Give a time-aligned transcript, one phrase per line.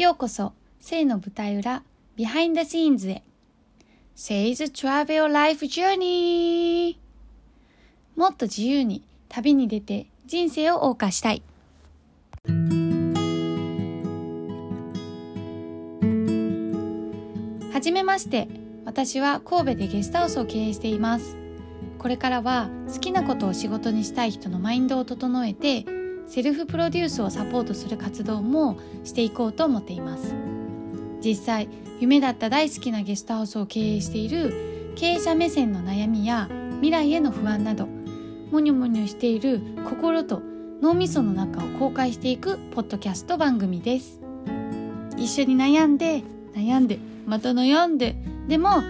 [0.00, 1.82] ようこそ、 Say の舞台裏、
[2.16, 3.22] Behind Scenes へ。
[4.16, 6.96] Say's Travel Life Journey!
[8.16, 11.42] もっと自由に旅に出て人生を謳歌したい。
[17.70, 18.48] はじめまして。
[18.86, 21.36] 私は神戸でゲストハウスを経営しています。
[21.98, 25.84] これからは好きなことを仕事にしたい人のマインドを整えて、
[26.30, 30.32] セルフプロデュースをサポートする活動もしていこうと思っています。
[31.20, 37.88] 実際、夢だった大好きなゲストハウスを経営している経営者目線の悩みや未来への不安など、
[38.52, 40.40] もにょもにょしている心と
[40.80, 44.20] 脳みその中を公開していくポッドキャスト番組です。
[45.16, 46.22] 一緒に悩んで、
[46.54, 48.14] 悩んで、また悩んで、
[48.46, 48.82] でも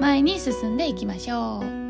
[0.00, 1.85] 前に進んでいきましょう。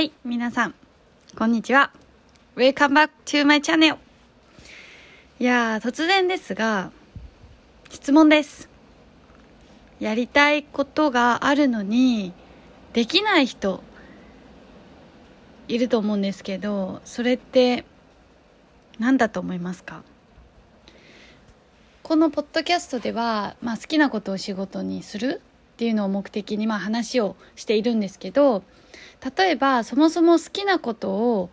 [0.00, 0.74] はい、皆さん、
[1.36, 1.92] こんにちは。
[2.56, 3.98] Welcome back to my channel!
[5.38, 6.90] いやー、突然ですが、
[7.90, 8.70] 質問です。
[9.98, 12.32] やりたいことがあるのに、
[12.94, 13.82] できない人、
[15.68, 17.84] いると思うんですけど、それって、
[18.98, 20.02] 何だと思いますか？
[22.02, 25.42] このポッドキャストでは、まあ、好きなことを仕事にする
[25.80, 28.62] っていうのを目的にまあ話をしているんですけど
[29.34, 31.48] 例えばそもそも好きなことを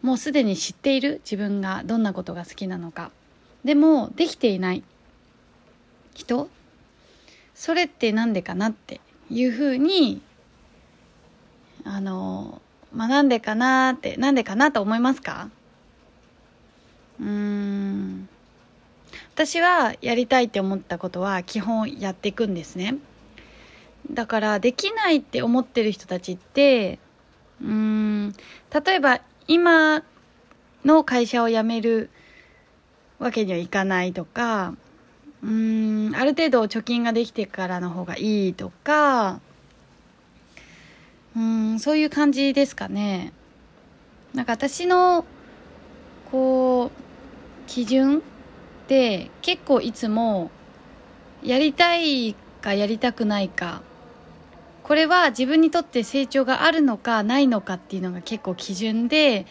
[0.00, 3.10] もうすでに知っている自分がどんなことが好きなのか。
[3.62, 4.82] でもできていない
[6.14, 6.48] 人
[7.54, 10.22] それって何でかなっていうふうに
[11.84, 15.50] あのまあなんでかなってなんでかなと思いますか？
[17.20, 18.30] うん。
[19.34, 22.96] 私はやりたいって思ったことは基本やっていくんですね。
[24.10, 26.98] だからできないって思ってる人たちって
[27.60, 28.34] うーん
[28.84, 30.02] 例えば今
[30.84, 32.10] の会社を辞める
[33.18, 34.74] わけにはいかないとか
[35.42, 39.40] うーんある程度貯金ができてからの方がいいとか
[41.36, 41.40] うー
[41.74, 43.32] んそういう感じですかね。
[44.34, 45.26] なんか私の
[46.30, 46.90] こう
[47.66, 48.20] 基準っ
[48.88, 50.50] て結構いつも
[51.42, 53.82] やりたいかやりたくないか
[54.92, 59.46] これは自分にとって成長があるのかないのかっていうのが結構基準で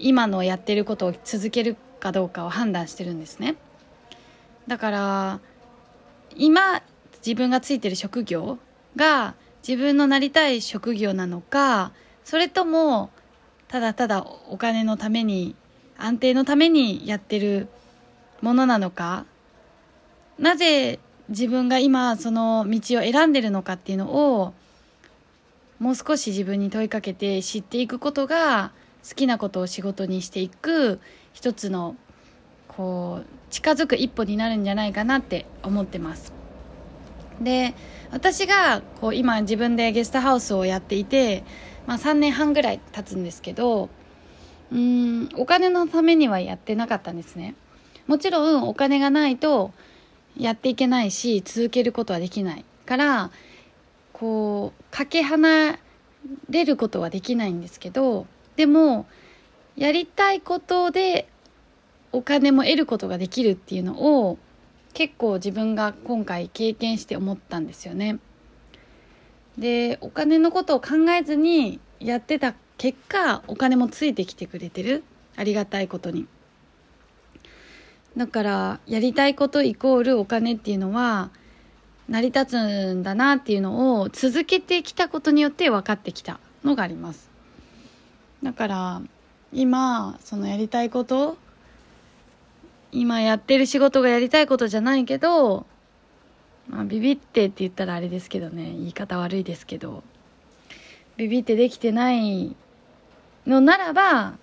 [0.00, 3.54] 今のやってることを続けるかどうかを判断してるんですね。
[4.66, 5.40] だから
[6.34, 6.82] 今
[7.24, 8.58] 自分がついてる職業
[8.96, 11.92] が自分のなりたい職業なのか
[12.24, 13.10] それとも
[13.68, 15.54] ただただお金のために
[15.96, 17.68] 安定のためにやってる
[18.40, 19.26] ものなのか
[20.40, 20.98] なぜ
[21.28, 24.10] 自分が今その道を選んでるのかっていうの
[24.40, 24.54] を
[25.82, 28.70] もう少し自分に問いかけて知っていくことが
[29.02, 31.00] 好きなことを仕事にしていく
[31.32, 31.96] 一つの
[32.68, 36.32] こう近づく一歩になるんじゃないかなって思ってます。
[37.40, 37.74] で
[38.12, 41.42] 私がこう今自分でゲストハウスをやっていて、
[41.88, 43.88] まあ、3年半ぐらい経つんですけど
[44.70, 47.56] うんお金のためにはやってなかったんですね。
[48.06, 49.72] もちろんお金がないと
[50.38, 53.32] やっていけないし続けることはできないから
[54.22, 55.80] こうかけ離
[56.48, 59.04] れることはできないんですけどでも
[59.74, 61.28] やりたいことで
[62.12, 64.38] お金も得ることができるっていうのを
[64.94, 68.20] 結構自分が今回経験して思ったんですよね。
[69.58, 75.02] でお金のことを考えずにやってた結果お金もついてきてくれてる
[75.36, 76.28] ありがたいことに。
[78.16, 81.30] だからやりたいことイコールお金っていうのは
[82.08, 87.30] 成り立つんだなっていうのを続けてきたことによって分かってきたのがあります
[88.42, 89.02] だから
[89.52, 91.36] 今そのやりたいこと
[92.90, 95.66] 今やってる仕事がやりたいことじゃないけど、
[96.68, 100.02] まあ、ビビってって言ったらあれですけどね言い方悪いですけど
[101.16, 102.56] ビビってできてない
[103.46, 104.34] のならば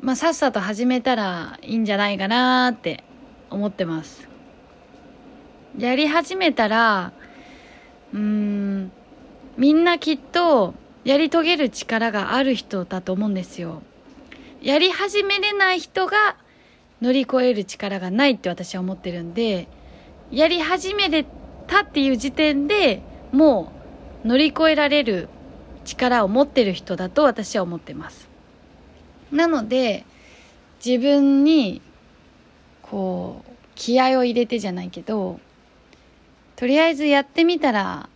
[0.00, 3.02] まあ、さっさと始めたらいいんじゃないかなって
[3.50, 4.28] 思ってます。
[5.78, 7.12] やり始めたら、
[8.12, 8.92] うーん、
[9.58, 10.74] みんなきっと
[11.04, 13.82] やり遂げる力がある人だと思うんですよ。
[14.62, 16.36] やり始めれない人が
[17.00, 19.68] 乗り越える力がないって私は思ってるんで、
[20.30, 21.26] やり始めれ
[21.66, 23.02] たっていう時点で
[23.32, 23.72] も
[24.24, 25.28] う乗り越えられる
[25.84, 28.28] 力を持ってる人だと私は思ってます。
[29.30, 30.04] なので
[30.84, 31.82] 自分に
[32.82, 35.38] こう気合を入れてじゃないけど
[36.56, 38.08] とりあえずやってみたら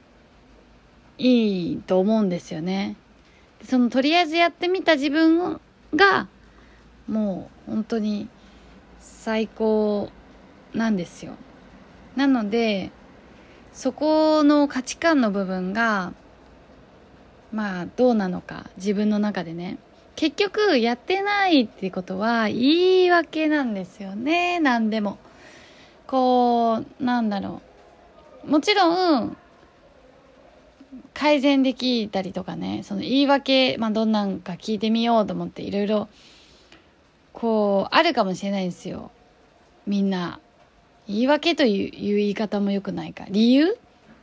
[1.19, 2.96] いいと思うんですよね。
[3.64, 5.60] そのとりあえずやってみた自分
[5.94, 6.28] が
[7.06, 8.28] もう本当に
[8.98, 10.10] 最高
[10.72, 11.34] なんですよ。
[12.16, 12.90] なので
[13.72, 16.14] そこの価値観の部分が
[17.52, 19.78] まあどうなのか自分の中でね。
[20.16, 24.60] 結局やってないっていうことは言い訳なんですよね。
[24.60, 25.19] 何でも。
[26.06, 27.69] こうなんだろう。
[28.46, 29.37] もちろん
[31.14, 36.08] 改善できたりとかねその言い訳、まあ、どんなんか聞いてみようと思っていろいろ
[37.32, 39.10] こうあるかもしれないんですよ。
[39.87, 40.40] みんな。
[41.06, 43.25] 言い訳という言い方もよくないか。
[43.31, 43.78] 理由？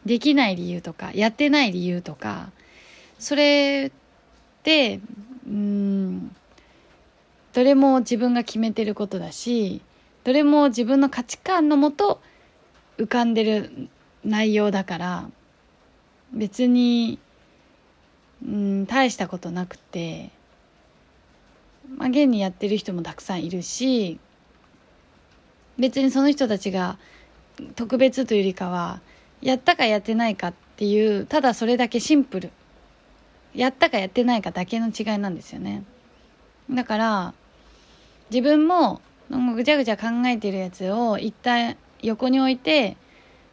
[0.06, 1.12] できない理由とか。
[1.14, 2.52] やってない理由とか。
[3.20, 5.00] それって
[5.48, 6.36] うん
[7.54, 9.82] どれも自分が決めてることだし
[10.24, 12.22] どれも自分の価値観のもと
[12.98, 13.90] 浮かんでる
[14.28, 15.30] 内容だから
[16.34, 17.18] 別に
[18.46, 20.30] うん大したことなくて
[21.98, 24.20] まあ現にやってる人もたくさんいるし
[25.80, 26.98] 別にその人たちが
[27.76, 29.00] 特別というよりかは
[29.42, 32.52] やったかやってないかっていうただそれだけシンプル。
[33.56, 35.84] やったかやってないかだけの違いなんですよね。
[36.70, 37.34] だから
[38.30, 39.02] 自分も
[39.56, 42.98] ぐちゃぐちゃ考えてるやつを一旦横に置いて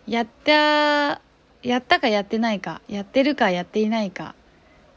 [0.07, 1.21] やった
[1.63, 4.35] やったかやってないかやってるかやっていないか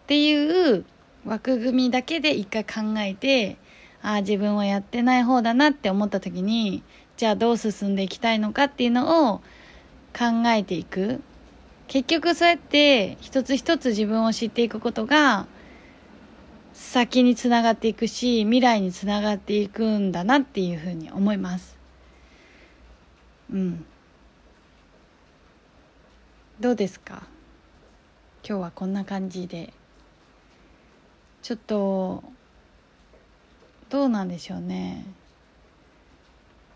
[0.04, 0.86] っていう
[1.25, 3.57] 枠組みだけで一回考えて
[4.01, 6.83] ああ自分はやってない方だなって思った時に
[7.15, 9.38] じゃあどう進んでいきたいのかっていうのを
[10.18, 11.21] 考えていく。
[11.88, 15.48] 結局そうやって一つ一つ自分を知っていくことが
[16.74, 21.77] 先につながっていくし未来につながっていくんだなっていうふうに思います。
[23.51, 23.86] うん。
[26.59, 27.21] どうですか？
[28.44, 29.71] 今日はこんな感じで。
[31.44, 32.24] ちょっと
[33.89, 35.06] どうなんでしょうね。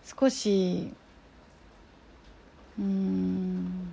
[0.06, 0.94] 少し
[2.78, 3.92] うん。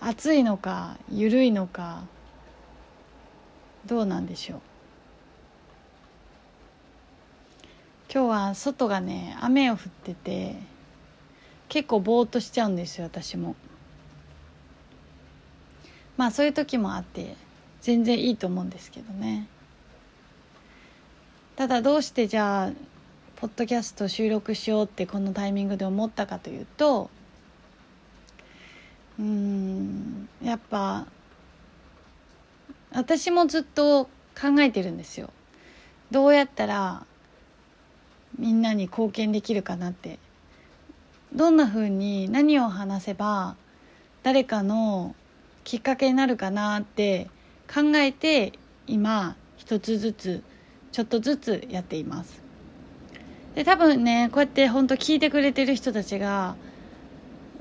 [0.00, 2.04] 暑いのか緩いのか
[3.84, 4.60] どうなんでしょう。
[8.10, 10.56] 今日は外がね雨を降ってて
[11.74, 13.56] 結構ぼーっとしちゃうんですよ私も。
[16.16, 17.34] まあそういう時もあって
[17.80, 19.48] 全然いいと思うんですけどね。
[21.56, 22.72] ただどうしてじゃあ
[23.34, 27.10] ポッドキャスト収録しようってこのタイミングで思ったかというと
[29.18, 31.06] うんやっぱ
[32.92, 34.04] 私もずっと
[34.40, 35.28] 考えてるんですよ。
[36.12, 37.04] どうやったら
[38.38, 40.22] みんなに貢献できるかなって。
[41.34, 43.56] どんな風に何を話せば
[44.22, 45.14] 誰かの
[45.64, 47.28] きっかけになるかなって
[47.72, 48.52] 考えて
[48.86, 50.42] 今一つずつ
[50.92, 52.40] ちょっとずつやっています。
[53.54, 56.56] で多分ねこうやって本当聞いてくれてる人たちが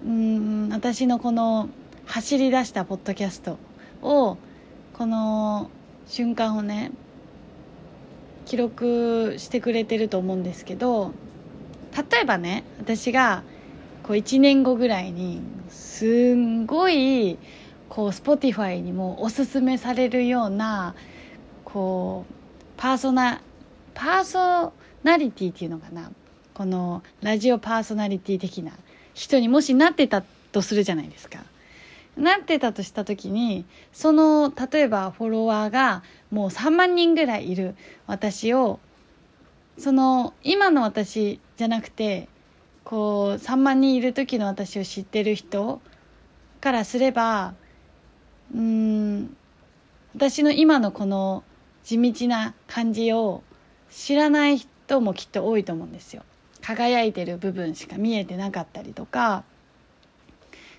[0.06, 1.70] うん私のこの
[2.06, 3.58] 走り出したポッドキャスト
[4.02, 4.38] を
[4.94, 5.70] この
[6.08, 6.92] 瞬間をね
[8.46, 11.12] 記録してくれてると思うんですけど
[12.12, 13.44] 例えばね私が
[14.04, 17.38] こう1年後ぐらいにすんごい
[17.90, 20.94] こう Spotify にもおすすめされるような
[21.64, 22.34] こう
[22.76, 23.42] パーソナ
[23.94, 26.12] パーソナリティっていうのかな
[26.54, 28.74] このラジオパーソナリティ的な
[29.14, 31.40] 人にもしなってたとするじゃないですか。
[32.18, 38.80] なってたとした時にその例えばフォロワーがもう3万人ぐらいいる私を
[39.80, 42.28] その今の私じゃなくて
[42.84, 45.82] こう3万人いる時の私を知ってる人
[46.62, 47.54] からすれば
[48.54, 49.36] うん
[50.16, 51.44] 私の今のこの
[51.84, 53.44] 地道な感じを
[53.90, 56.24] 知らない人もきっと多いと思うんですよ。
[56.62, 59.44] 輝いてる部分しか見えてなかったりとか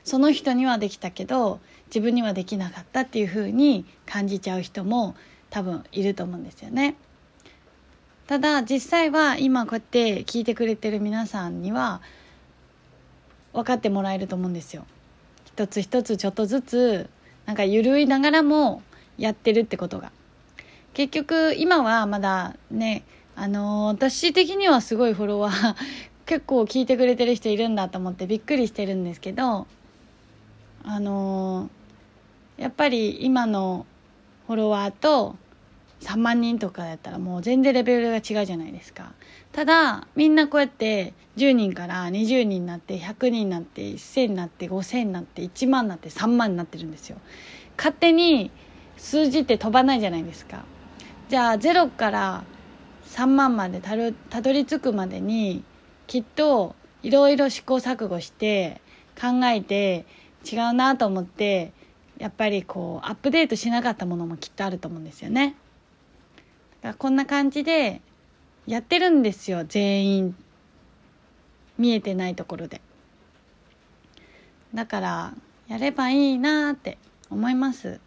[0.03, 5.15] その人にはできたけど自分にはできなかったっていう風に感じちゃう人も
[5.51, 6.97] 多分いると思うんですよね。
[8.27, 12.01] ただ実際は今こうやって聞いてくれてる皆さんには
[13.53, 14.87] 分かってもらえると思うんですよ。
[15.45, 17.11] 一つ一つちょっとずつ
[17.47, 18.83] なんか緩いながらも
[19.19, 20.11] やってるってことが。
[20.95, 23.05] 結局今はまだね
[23.37, 25.77] あの私的にはすごいフォロワー
[26.25, 29.67] 結構聞いてくれてる人いるんだと思ってびっくりしてるんですけど
[30.85, 31.69] あの
[32.57, 33.85] やっぱり今の
[34.47, 35.37] フォロワーと
[36.01, 39.13] 3万人とかだったらもう全然レベルが違うじゃないですか。
[39.53, 47.17] ただみんなこうやって10人から20人になって100人になって1000になって5000になって1万になって3万になってるんですよ。
[47.77, 48.51] 勝手に
[48.97, 50.65] 数字って飛ばないじゃないですか。
[51.29, 52.45] じゃあ0から
[53.07, 55.65] 3万までたるたどり着くまでに
[56.07, 58.81] きっといろいろ試行錯誤して
[59.21, 60.07] 考えて
[60.51, 61.73] 違うなと思って
[62.19, 65.57] やっぱりこうアップデートしなかったものもきっとあると思うんですよね。
[66.85, 68.03] だこんな感じで
[68.67, 70.37] やってるんですよ全員。
[71.79, 72.83] 見えてないところで。
[74.75, 75.35] だから
[75.67, 76.99] やればいいなって
[77.31, 78.01] 思います。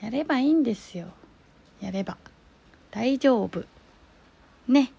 [0.00, 1.08] やればいいんですよ。
[1.82, 2.16] やれば。
[2.90, 3.64] 大丈夫。
[4.66, 4.92] ね。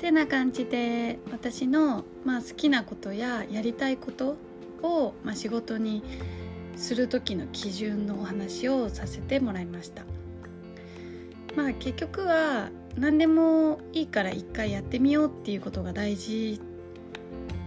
[0.00, 4.36] てな感じで私の、まあ、好きなことややりたいこと
[4.82, 6.02] を、まあ、仕事に
[6.76, 10.02] する時の基準のお話をさせてもらいました。
[11.56, 16.60] まあ結局は何でもいいから一回やってみようっていうことが大事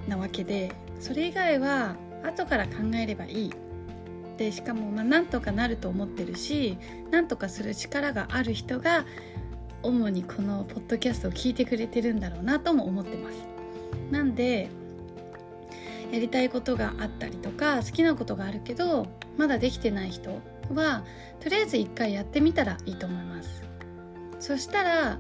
[0.08, 3.54] なわけでそれ以外は後から考えればいい。
[4.38, 6.78] でしかもまあなんとかなると思ってるし
[7.12, 9.06] なんとかする力がある人が
[9.84, 13.36] 主にこのポッドキャストを聞いてくれてるんだろうなとも思ってます。
[14.12, 14.70] なんで
[16.12, 20.42] やりたいことがあったりとか好きなことがあるけどまだできてない人
[20.74, 21.04] は
[21.40, 23.64] とりあえず一回やってみたらいいと思います。
[24.40, 25.20] そしたら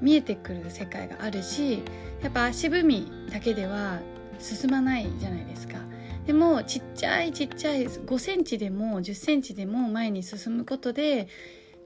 [0.00, 1.82] 見えてくる世界があるし
[2.22, 4.00] やっぱ足踏みだけでは
[4.38, 5.78] 進まないじゃないですか。
[6.26, 11.28] でもちっちゃいちっちゃい5センチでも10センチでも前に進むことで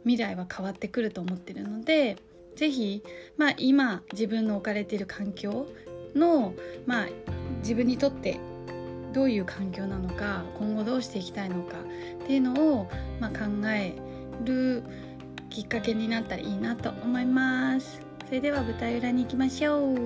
[0.05, 2.17] 未来は変わってくると思ってるので
[2.57, 3.03] 是非、
[3.37, 5.69] まあ、今自分の置かれている環境
[6.15, 6.55] の、
[6.87, 7.07] まあ、
[7.59, 8.39] 自分にとって
[9.13, 11.77] どういう環境なのか今後どうしていきたいのか
[12.25, 12.91] っていうのを、
[13.21, 13.95] まあ、考え
[14.45, 14.83] る
[15.51, 18.01] きっかけになったらいいなと思います。
[18.27, 19.99] それでは舞台裏に行きましょう。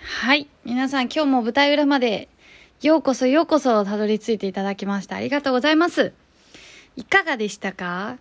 [0.00, 0.46] はい。
[0.64, 2.28] 皆さん今日も舞台裏まで
[2.80, 5.16] ようこそようこそたどり着いていただきました。
[5.16, 6.12] ありがとうございます。
[6.94, 8.18] いかがでしたか？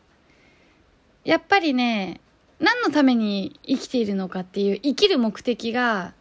[1.24, 2.20] やっぱりね
[2.62, 6.13] 何のために生きているのかっていう生きる目的が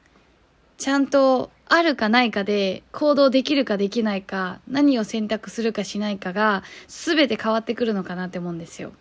[0.78, 8.92] ちゃんとあるかないかで行動できるかできないか何を選択するかしないかが全て変わってくるのかなって思うんですよ。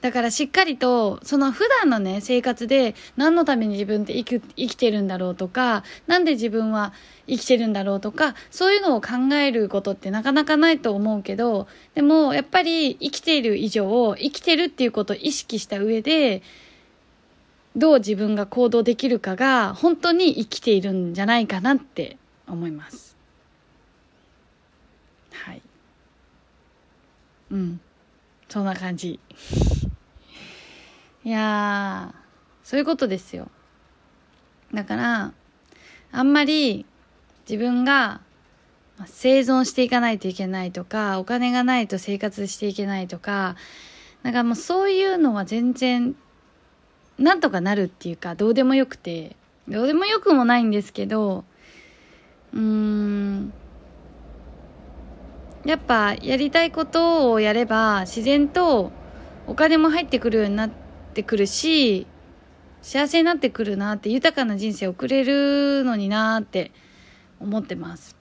[0.00, 6.92] だからしっかりと、その普段のね、生活で何のために自分って生き生きてるんだろうとか、なんで自分は
[7.26, 16.42] 生きてるんだろうとか、そういうのを考えることってなかなかないと思うけど、でもやっぱり生きている以上、生きてるっていうことを意識した上で、
[17.74, 23.16] どう自分が行動できるかが本当に生きているんじゃないかなって思います。
[25.32, 25.62] はい。
[27.50, 27.80] うん。
[28.48, 29.20] そんな感じ。
[31.28, 32.14] いや
[32.64, 33.48] そういうことですよ。
[34.72, 35.32] だから
[36.10, 36.86] あんまり
[37.46, 38.22] 自分が
[39.04, 43.56] 生存していかないといけないとかお金がないと生活していけないとか
[44.22, 46.16] なんかもうそういうのは全然
[47.18, 49.36] なんとかなるっていうかどうでもよくて
[49.68, 51.44] どうでもよくもないんですけど
[52.54, 53.52] うーん
[55.66, 58.92] やっぱやりたいことをやれば自然と
[59.46, 60.87] お金も入ってくるようになって
[61.18, 62.06] ってくるし
[62.80, 66.70] 幸せになってくるなって豊かな人生を送れるのになって
[67.40, 68.16] 思ってます。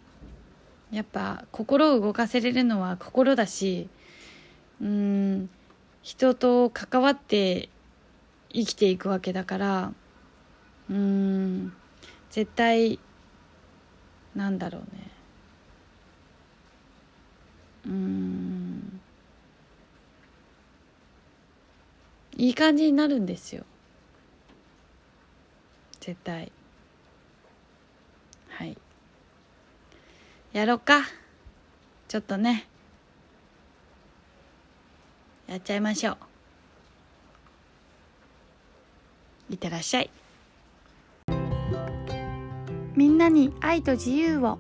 [0.92, 3.90] やっぱ心を動かせれるのは心だし
[4.82, 5.50] うん
[6.02, 7.70] 人と関わって
[8.52, 9.94] 生きていくわけだから
[10.90, 11.74] うん
[12.32, 13.00] 絶対
[14.34, 15.12] なんだろうね。
[17.86, 18.97] うん。
[22.38, 23.66] いい感じになるんですよ。
[26.00, 26.52] 絶対。
[28.50, 28.78] はい。
[30.54, 31.02] やろうか。
[32.08, 32.68] ちょっとね。
[35.48, 36.18] やっちゃいましょう。
[39.50, 40.12] いってらっしゃい。
[42.96, 44.60] みんなに愛と自由を。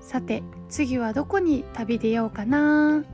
[0.00, 3.04] さて次はどこに旅出ようかな。